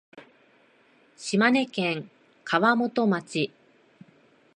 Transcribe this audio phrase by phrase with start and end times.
[1.15, 2.09] 島根県
[2.43, 3.51] 川本町